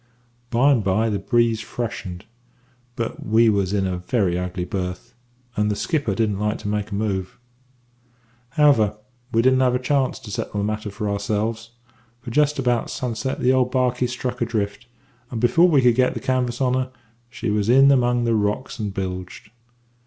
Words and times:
"By 0.49 0.71
and 0.71 0.83
by 0.83 1.11
the 1.11 1.19
breeze 1.19 1.61
freshened; 1.61 2.25
but 2.95 3.23
we 3.23 3.49
was 3.49 3.71
in 3.71 3.85
a 3.85 3.99
very 3.99 4.35
ugly 4.35 4.65
berth, 4.65 5.13
and 5.55 5.69
the 5.69 5.75
skipper 5.75 6.15
didn't 6.15 6.39
like 6.39 6.57
to 6.57 6.67
make 6.67 6.89
a 6.89 6.95
move. 6.95 7.37
"However, 8.49 8.97
we 9.31 9.43
didn't 9.43 9.59
have 9.59 9.75
a 9.75 9.77
chance 9.77 10.17
to 10.21 10.31
settle 10.31 10.57
the 10.59 10.63
matter 10.63 10.89
for 10.89 11.07
ourselves, 11.07 11.73
for 12.19 12.31
just 12.31 12.57
about 12.57 12.89
sunset 12.89 13.41
the 13.41 13.53
old 13.53 13.69
barkie 13.71 14.07
struck 14.07 14.41
adrift, 14.41 14.87
and, 15.29 15.39
before 15.39 15.67
we 15.69 15.83
could 15.83 15.93
get 15.93 16.15
the 16.15 16.19
canvas 16.19 16.61
on 16.61 16.73
her, 16.73 16.91
she 17.29 17.51
was 17.51 17.69
in 17.69 17.91
among 17.91 18.23
the 18.23 18.33
rocks 18.33 18.79
and 18.79 18.95
bilged. 18.95 19.51